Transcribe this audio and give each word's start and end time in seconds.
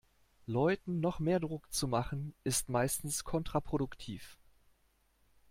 Leuten 0.47 0.99
noch 0.99 1.19
mehr 1.19 1.39
Druck 1.39 1.71
zu 1.71 1.87
machen, 1.87 2.33
ist 2.43 2.69
meistens 2.69 3.23
kontraproduktiv. 3.23 4.35